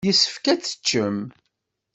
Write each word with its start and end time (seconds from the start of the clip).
Yessefk 0.07 0.45
ad 0.53 0.61
teččem. 0.61 1.17